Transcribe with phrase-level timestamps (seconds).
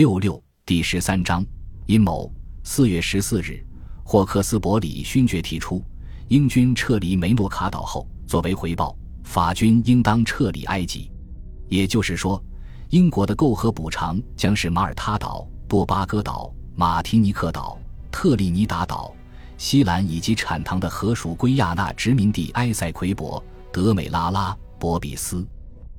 [0.00, 1.44] 六六第十三章
[1.84, 2.32] 阴谋。
[2.64, 3.62] 四月十四日，
[4.02, 5.84] 霍克斯伯里勋爵提出，
[6.28, 11.12] 英军撤离梅诺卡岛后，作为回报，法军应当撤离埃及。
[11.68, 12.42] 也就是说，
[12.88, 17.78] 英国的购和补偿将是马耳他岛、多巴哥岛、马提尼克岛、
[18.10, 19.14] 特立尼达岛、
[19.58, 25.46] 西兰以及产糖的河属圭亚那殖民地埃塞奎博、德美拉拉、博比斯。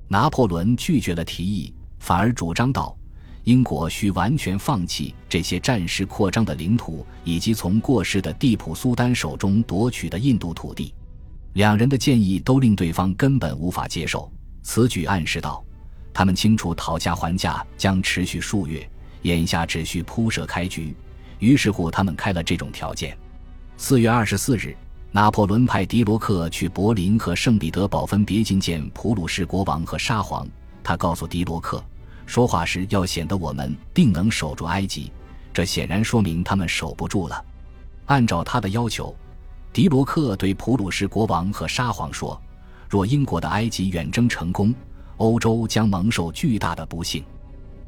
[0.07, 2.97] 拿破仑拒绝了提议，反而主张道。
[3.43, 10.93] 英国需完全放弃这些战时扩张的领土，以及从过世的蒂普苏丹手中夺取的印度土地。
[11.53, 14.31] 两人的建议都令对方根本无法接受。
[14.61, 15.63] 此举暗示到，
[16.13, 18.87] 他们清楚讨价还价将持续数月，
[19.23, 20.95] 眼下只需铺设开局。
[21.39, 23.17] 于是乎，他们开了这种条件。
[23.75, 24.77] 四月二十四日，
[25.11, 30.47] 拿破仑派迪罗克去柏林和圣彼得堡分别觐见普鲁士国王和沙皇。
[30.83, 31.83] 他告诉迪罗克。
[32.25, 35.11] 说话时要显得我们定能守住埃及，
[35.53, 37.45] 这显然说明他们守不住了。
[38.05, 39.15] 按照他的要求，
[39.73, 42.41] 迪罗克对普鲁士国王和沙皇说
[42.89, 44.73] ：“若英国的埃及远征成功，
[45.17, 47.23] 欧洲将蒙受巨大的不幸。”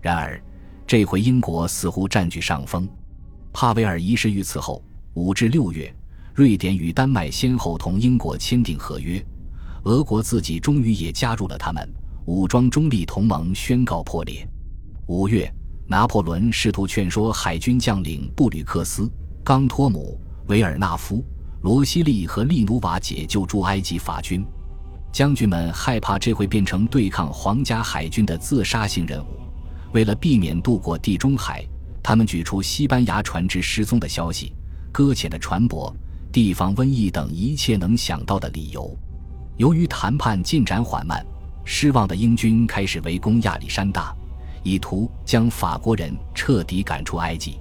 [0.02, 0.42] 然而，
[0.86, 2.88] 这回英国似乎占据上风。
[3.52, 5.94] 帕维尔一世遇刺后，五至六月，
[6.34, 9.24] 瑞典与丹麦先后同英国签订合约，
[9.84, 11.88] 俄国自己终于也加入了他们。
[12.26, 14.48] 武装中立同盟宣告破裂。
[15.08, 15.52] 五月，
[15.88, 19.12] 拿破仑试图劝说海军将领布吕克斯、
[19.44, 21.24] 冈托姆、维尔纳夫、
[21.62, 24.46] 罗西利和利努瓦解救驻埃及法军。
[25.12, 29.28] 将军们害怕这会变成对抗皇家海军的自杀性任务。
[29.92, 31.64] 为了避免渡过地中海，
[32.02, 34.54] 他们举出西班牙船只失踪的消息、
[34.92, 35.94] 搁浅的船舶、
[36.32, 38.98] 地方瘟疫等一切能想到的理由。
[39.58, 41.24] 由于谈判进展缓慢。
[41.66, 44.14] 失望的英军开始围攻亚历山大，
[44.64, 47.60] 以图将法国人彻底赶出埃及。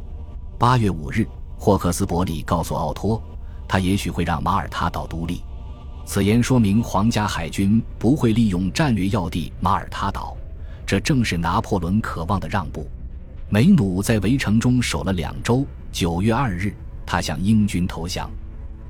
[0.58, 3.23] 八月五日，霍克斯伯里告诉奥托，
[3.69, 5.42] 他也许会让马耳他岛独立。
[6.05, 10.36] 此言说明皇家海军不会利用战略要地马耳他岛，
[10.84, 12.89] 这正是拿破仑渴望的让步。
[13.48, 15.64] 梅努在围城中守了两周。
[15.92, 16.74] 九月二日，
[17.05, 18.30] 他向英军投降。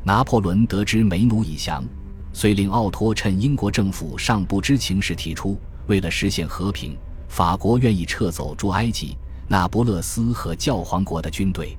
[0.05, 1.85] 拿破仑得知梅努已降。
[2.33, 6.97] 遂令奥托趁英国政府尚不知情时提出，为了实现和平，
[7.29, 9.17] 法国愿意撤走驻埃及、
[9.49, 11.77] 那不勒斯和教皇国的军队。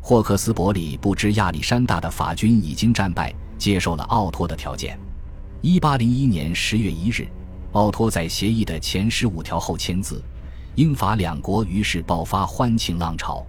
[0.00, 4.98] 霍克斯伯里不知亚历山大的法军已经战败，接受了奥托的条件。
[5.62, 7.26] 一八零一年十月一日，
[7.72, 10.22] 奥托在协议的前十五条后签字，
[10.76, 13.44] 英法两国于是爆发欢庆浪潮。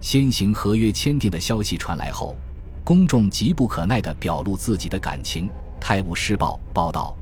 [0.00, 2.34] 先行合约签订的消息传来后，
[2.82, 5.48] 公众急不可耐地表露自己的感情。
[5.80, 7.16] 《泰晤士报》报道，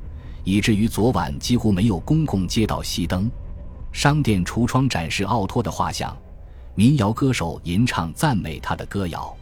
[0.44, 3.30] 以至于昨晚几乎没有公共街道熄灯，
[3.92, 6.14] 商店橱窗展示奥托的画像，
[6.74, 9.34] 民谣歌手吟唱赞美他的歌谣。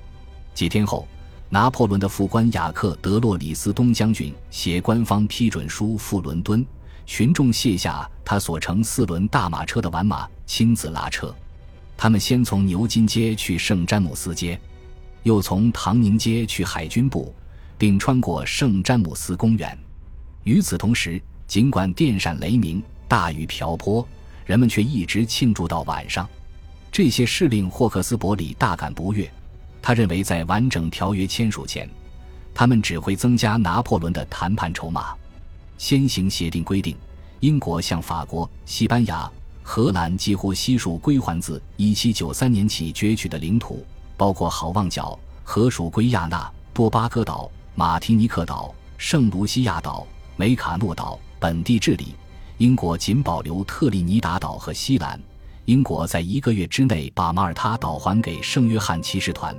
[0.54, 1.08] 几天后，
[1.48, 6.64] 拿破仑的副官雅克·德洛里斯东将军携官方批准书赴伦敦，
[7.04, 11.34] 群众卸下他所乘四轮大马车的挽马，亲自拉车。
[11.96, 14.60] 他们先从牛津街去圣詹姆斯街，
[15.22, 17.34] 又从唐宁街去海军部。
[17.78, 19.76] 并穿过圣詹姆斯公园。
[20.44, 24.06] 与此同时，尽管电闪雷鸣、大雨瓢泼，
[24.44, 26.28] 人们却一直庆祝到晚上。
[26.90, 29.30] 这些事令霍克斯伯里大感不悦。
[29.82, 31.88] 他认为，在完整条约签署前，
[32.54, 35.14] 他们只会增加拿破仑的谈判筹码。
[35.78, 36.96] 先行协定规定，
[37.40, 39.30] 英国向法国、西班牙、
[39.62, 43.84] 荷兰几乎悉数归还自1793年起攫取的领土，
[44.16, 47.50] 包括好望角、河属圭亚那、多巴哥岛。
[47.78, 52.14] 马提尼克岛、圣卢西亚岛、梅卡诺岛本地治理，
[52.56, 55.20] 英国仅保留特立尼达岛和西兰。
[55.66, 59.54] 英国在一个月之内把马耳他岛还给圣约翰骑士团。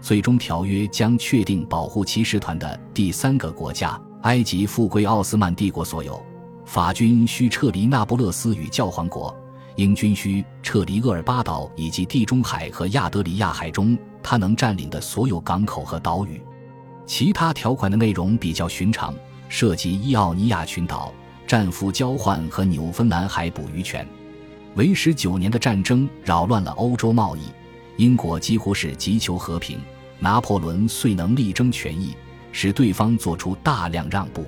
[0.00, 6.20] 最终条约将确定保护骑士团的第三个国家——埃及复归奥斯曼帝国所有。
[6.64, 9.32] 法军需撤离那不勒斯与教皇国，
[9.76, 16.42] 英军需撤离厄尔巴岛以及地中海和亚得里亚海中他能占领的所有港口和岛屿。
[17.06, 19.14] 其他条款的内容比较寻常，
[19.48, 21.12] 涉及伊奥尼亚群岛、
[21.46, 24.06] 战俘交换和纽芬兰海捕鱼权。
[24.74, 27.42] 为时九年的战争扰乱了欧洲贸易，
[27.96, 29.78] 英国几乎是急求和平，
[30.18, 32.14] 拿破仑遂能力争权益，
[32.52, 34.46] 使对方做出大量让步。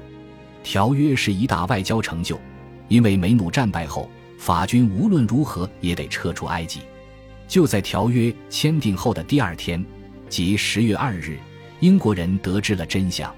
[0.62, 2.40] 条约是一大外交成就，
[2.88, 4.08] 因为梅努战败后，
[4.38, 6.80] 法军无论如何也得撤出埃及。
[7.46, 9.84] 就在条约签订后的第二天，
[10.30, 11.38] 即十月二日。
[11.84, 13.30] 英国人得知了真相，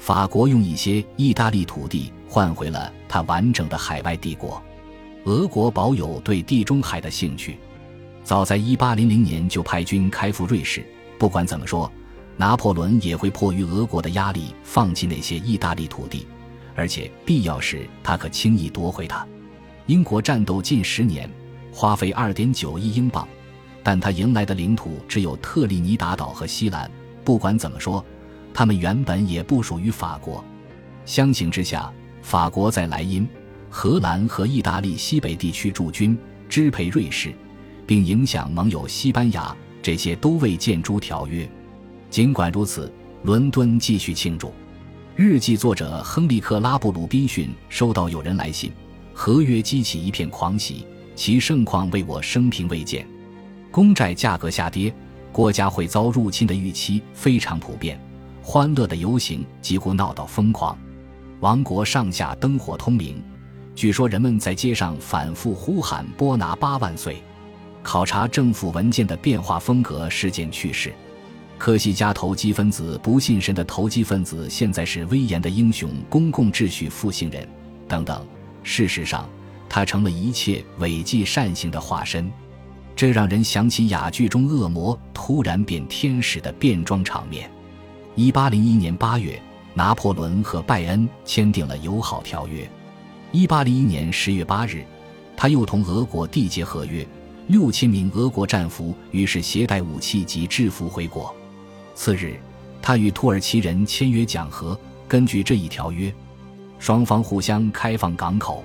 [0.00, 4.60] 法国用一些意大利土地换回了他完整的海外帝国。
[5.22, 7.56] 俄国保有对地中海的兴趣，
[8.24, 10.84] 早在1800年就派军开赴瑞士。
[11.16, 11.88] 不管怎么说，
[12.36, 16.26] 拿破仑也会迫于俄国的压力放弃那些意大利土地，
[16.74, 19.24] 而且必要时他可轻易夺回它。
[19.86, 21.30] 英国战斗近十年，
[21.72, 23.28] 花费2.9亿英镑，
[23.84, 26.90] 但他迎来的领土只有特立尼达岛和西兰。
[27.26, 28.02] 不管怎么说，
[28.54, 30.44] 他们原本也不属于法国。
[31.04, 31.92] 相形之下，
[32.22, 33.28] 法国在莱茵、
[33.68, 36.16] 荷兰和意大利西北地区驻军，
[36.48, 37.34] 支配瑞士。
[37.84, 41.48] 并影响盟友西班牙，这些都未见诸条约。
[42.10, 42.92] 尽管如此，
[43.22, 44.52] 伦敦继续庆祝。
[45.14, 48.72] 日记作者亨利克拉布鲁宾逊收到有人来信，
[49.12, 53.06] 合约激起一片狂喜，其盛况为我生平未见。
[53.70, 54.92] 公债价格下跌，
[55.36, 58.00] 国家会遭入侵的预期非常普遍，
[58.42, 60.74] 欢乐的游行几乎闹到疯狂，
[61.40, 63.22] 王国上下灯火通明，
[63.74, 67.22] 据说人们在街上反复呼喊“波拿巴万岁”。
[67.84, 70.90] 考察政府文件的变化风格是件趣事。
[71.58, 77.46] 科西嘉投机分子不信神的投机分子，现在是威严的英雄，公共秩序复兴人
[77.86, 78.26] 等等。
[78.62, 79.28] 事实上，
[79.68, 82.32] 他成了一切违纪善行的化身。
[82.96, 87.48] 这让人想起哑剧中恶魔突然变天使的变装场面。
[88.14, 89.40] 一八零一年八月，
[89.74, 92.68] 拿破仑和拜恩签订了友好条约。
[93.32, 94.82] 一八零一年十月八日，
[95.36, 97.06] 他又同俄国缔结合约。
[97.48, 101.32] 六千名俄国战俘于是携带武器及制服回国。
[101.94, 102.40] 次日，
[102.80, 104.76] 他与土耳其人签约讲和。
[105.06, 106.12] 根据这一条约，
[106.80, 108.64] 双方互相开放港口。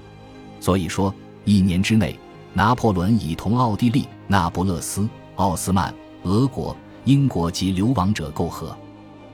[0.59, 1.13] 所以说，
[1.45, 2.17] 一年之内，
[2.53, 5.93] 拿破仑已同奥地利、那不勒斯、奥斯曼、
[6.23, 6.73] 俄国、
[7.03, 8.73] 英国及流亡者媾和。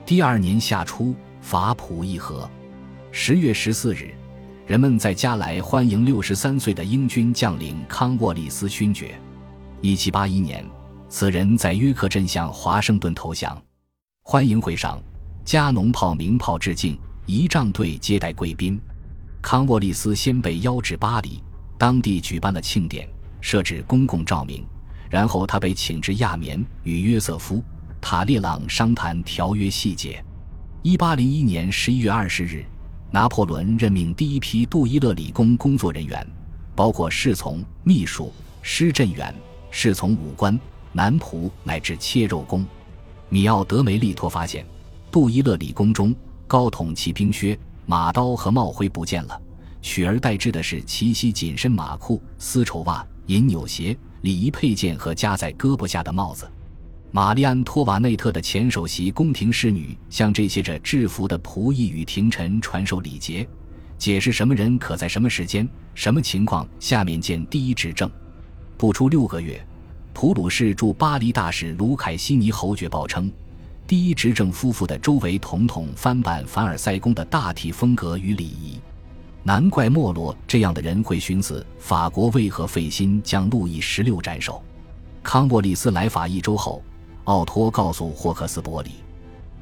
[0.04, 2.50] 第二年夏初，法普议和。
[3.12, 4.12] 十月十四日，
[4.66, 9.14] 人们在加莱欢迎六十三岁的英军将领康沃里斯勋爵。
[9.80, 10.68] 一七八一年，
[11.08, 13.56] 此人在约克镇向华盛顿投降。
[14.24, 15.00] 欢迎会上，
[15.44, 18.80] 加农炮鸣炮致敬，仪仗队接待贵宾。
[19.40, 21.40] 康沃利斯先被邀至巴黎，
[21.78, 23.08] 当地举办了庆典，
[23.40, 24.66] 设置公共照明。
[25.10, 27.56] 然后他被请至亚眠，与约瑟夫·
[28.00, 30.22] 塔列朗商谈条约细节。
[30.82, 32.64] 一八零一年十一月二十日，
[33.10, 36.26] 拿破仑任命第一批杜伊勒理工工作人员，
[36.74, 38.32] 包括侍从、秘书、
[38.62, 39.34] 施政员。
[39.70, 40.58] 侍从武官、
[40.92, 42.64] 男仆乃至切肉工，
[43.28, 44.64] 米奥德梅利托发现，
[45.12, 46.14] 杜伊勒理工中
[46.46, 49.38] 高筒骑兵靴、马刀和帽徽不见了，
[49.82, 56.50] 取而代之的是齐膝紧身马裤、丝绸袜、银纽鞋、礼仪配件和夹在胳膊下的帽子。
[57.10, 63.48] 玛丽安托瓦内特的前首席宫廷侍女向这些着制服的仆役与廷臣传授礼节，
[63.96, 68.10] 解释什么人可在什么时间、什么情况下面见第一执政。
[68.76, 69.58] 不出六个月，
[70.12, 73.32] 普鲁士驻巴黎大使卢凯西尼侯爵报称，
[73.86, 78.78] 第一执政夫妇的周围统统翻版凡尔赛宫的大体风格与礼仪。
[79.42, 84.62] 难怪莫洛这样的人会寻思法国为何费心将路易十六斩首。
[85.22, 86.82] 康沃利斯来法一周后，
[87.24, 88.90] 奥托告诉霍克斯伯里，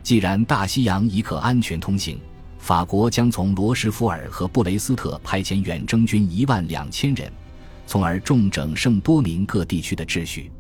[0.03, 2.19] 既然大西洋已可安全通行，
[2.59, 7.31] 法国将从罗什福尔和布雷斯特派遣远征军一万两千人。
[7.87, 10.51] 从而重整圣多明各地区的秩序。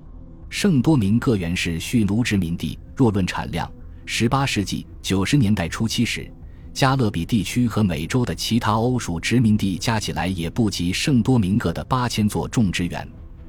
[0.48, 3.68] 圣多明各原是蓄奴殖民地，若论产量
[4.06, 6.30] ，18世纪90年代初期时，
[6.76, 13.08] 加勒比地区和美洲的其他欧属殖民地加起来也不及圣多明各的8000座种植园。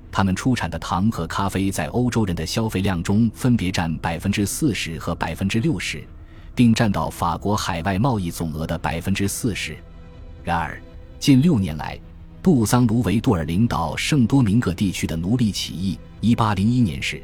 [0.09, 6.03] 他们出产的糖和咖啡在欧洲人的消费量中分别占40%和60%，
[6.55, 9.75] 并占到法国海外贸易总额的40%。
[10.41, 10.81] 然而，
[11.19, 11.99] 近六年来，
[12.41, 15.99] 杜桑·卢维杜尔领导圣多明各地区的奴隶起义。
[16.21, 17.21] 1801年时，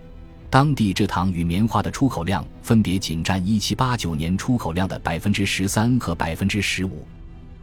[0.53, 6.87] 当地蔗糖与棉花的出口量分别仅占1789年出口量的13%和15%，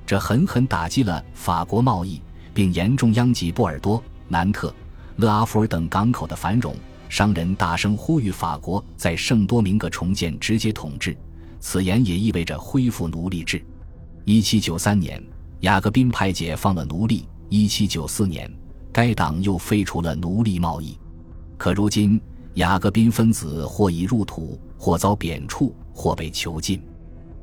[0.05, 2.21] 这狠狠打击了法国贸易，
[2.53, 4.75] 并严重殃及波尔多、南特、
[5.19, 6.75] 勒阿弗尔等港口的繁荣。
[7.09, 11.17] 商人大声呼吁法国在圣多明各重建直接统治，
[11.61, 13.65] 此言也意味着恢复奴隶制。
[14.27, 15.25] 1793年，
[15.61, 17.29] 雅各宾派解放了奴隶。
[17.51, 18.53] 一七九四年，
[18.91, 20.99] 该党又废除了奴隶贸易。
[21.57, 22.21] 可如今，
[22.55, 26.83] 雅各宾分子或已入土，或遭贬黜，或被囚禁。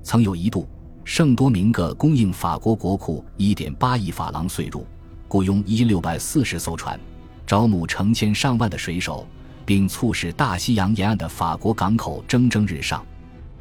[0.03, 0.67] 曾有一度，
[1.05, 4.85] 圣多明各供应法国国库一点八亿法郎税入，
[5.29, 6.99] 雇佣一六百四十艘船，
[7.45, 9.25] 招募成千上万的水手，
[9.65, 13.05] 并促使大西洋沿岸的法国港口蒸蒸日上。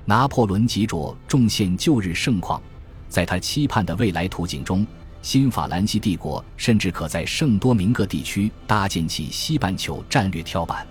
[0.05, 2.61] 拿破仑急着重现旧日盛况，
[3.09, 4.85] 在他期盼的未来图景中。
[5.23, 10.87] 新法兰西帝国甚至可在圣多明各地区搭建起西半球战略跳板。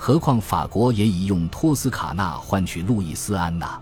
[0.00, 3.78] 何况法国也已用托斯卡纳换取路易斯安那。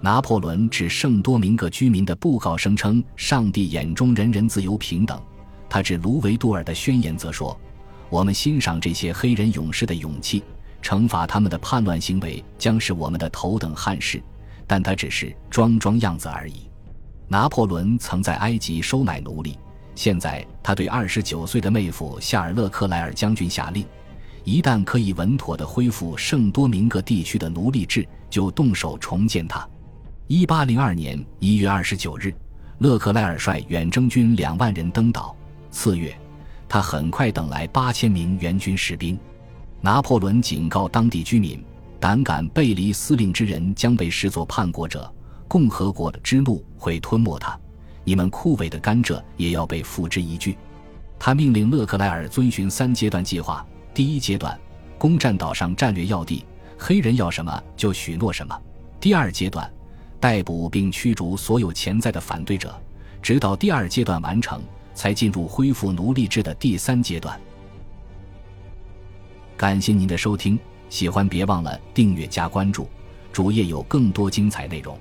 [0.00, 5.20] 拿破仑致圣多明各居民的布告声称：“上帝眼中人人自由平等。”
[5.68, 7.58] 他致卢维杜尔的宣言则说
[8.08, 10.44] ：“我们欣赏这些黑人勇士的勇气，
[10.80, 14.22] 惩罚他们的叛乱行为将是我们的头等憾事。”
[14.64, 16.70] 但他只是装装样子而已。
[17.26, 19.58] 拿破仑曾在埃及收买奴隶，
[19.96, 23.84] 现在他对二十九岁的妹夫夏尔勒克莱尔将军下令：
[24.44, 29.68] 一旦可以稳妥地恢复圣多明各地区的奴隶制，就动手重建它。
[30.26, 32.34] 一八零二年一月二十九日，
[32.78, 35.36] 勒克莱尔率远征军两万人登岛。
[35.70, 36.16] 次月，
[36.68, 39.18] 他很快等来八千名援军士兵。
[39.80, 41.62] 拿破仑警告当地居民。
[42.00, 45.12] 胆敢背离司令之人将被视作叛国者，
[45.48, 47.58] 共和国的之怒会吞没他。
[48.04, 50.56] 你们枯萎的甘蔗也要被付之一炬。
[51.18, 53.66] 他命令勒克莱尔遵循三阶段计划：
[53.98, 54.56] 第一阶段，
[54.96, 56.44] 攻占岛上战略要地，
[56.78, 58.54] 黑人要什么就许诺什么；
[59.00, 59.68] 第二阶段，
[60.20, 62.72] 逮捕并驱逐所有潜在的反对者，
[63.20, 64.62] 直到第二阶段完成，
[64.94, 67.36] 才进入恢复奴隶制的第三阶段。
[69.56, 70.56] 感谢您的收听。
[70.88, 72.88] 喜欢别忘了订阅加关注，
[73.32, 74.96] 主页有更多精彩内容。